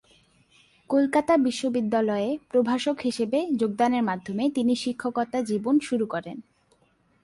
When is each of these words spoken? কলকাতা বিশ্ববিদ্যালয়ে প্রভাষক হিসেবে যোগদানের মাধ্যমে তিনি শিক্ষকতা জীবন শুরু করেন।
কলকাতা 0.89 1.33
বিশ্ববিদ্যালয়ে 1.37 2.29
প্রভাষক 2.49 2.95
হিসেবে 2.99 3.47
যোগদানের 3.55 4.03
মাধ্যমে 4.03 4.43
তিনি 4.49 4.73
শিক্ষকতা 4.75 5.37
জীবন 5.41 5.75
শুরু 5.79 6.05
করেন। 6.05 6.37